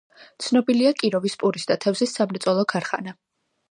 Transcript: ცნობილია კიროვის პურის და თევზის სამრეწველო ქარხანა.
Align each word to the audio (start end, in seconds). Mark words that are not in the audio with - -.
ცნობილია 0.45 0.93
კიროვის 1.03 1.37
პურის 1.45 1.71
და 1.73 1.79
თევზის 1.87 2.19
სამრეწველო 2.19 2.69
ქარხანა. 2.75 3.19